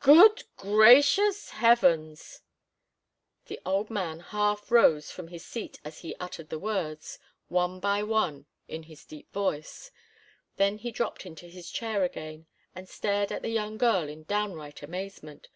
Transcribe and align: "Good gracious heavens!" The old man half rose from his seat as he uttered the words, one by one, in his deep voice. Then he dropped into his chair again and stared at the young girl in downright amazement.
"Good 0.00 0.44
gracious 0.58 1.48
heavens!" 1.48 2.42
The 3.46 3.58
old 3.64 3.88
man 3.88 4.20
half 4.20 4.70
rose 4.70 5.10
from 5.10 5.28
his 5.28 5.46
seat 5.46 5.80
as 5.82 6.00
he 6.00 6.14
uttered 6.16 6.50
the 6.50 6.58
words, 6.58 7.18
one 7.48 7.80
by 7.80 8.02
one, 8.02 8.44
in 8.68 8.82
his 8.82 9.06
deep 9.06 9.32
voice. 9.32 9.90
Then 10.56 10.76
he 10.76 10.90
dropped 10.90 11.24
into 11.24 11.46
his 11.48 11.70
chair 11.70 12.04
again 12.04 12.48
and 12.74 12.86
stared 12.86 13.32
at 13.32 13.40
the 13.40 13.48
young 13.48 13.78
girl 13.78 14.10
in 14.10 14.24
downright 14.24 14.82
amazement. 14.82 15.48